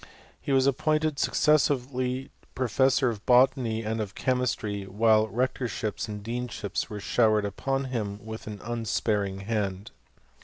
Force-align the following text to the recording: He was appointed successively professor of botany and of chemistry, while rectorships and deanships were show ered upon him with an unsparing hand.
He 0.41 0.51
was 0.51 0.65
appointed 0.65 1.19
successively 1.19 2.31
professor 2.55 3.09
of 3.11 3.23
botany 3.27 3.83
and 3.83 4.01
of 4.01 4.15
chemistry, 4.15 4.85
while 4.87 5.27
rectorships 5.27 6.07
and 6.07 6.23
deanships 6.23 6.89
were 6.89 6.99
show 6.99 7.29
ered 7.33 7.43
upon 7.45 7.83
him 7.85 8.17
with 8.25 8.47
an 8.47 8.61
unsparing 8.63 9.41
hand. 9.41 9.91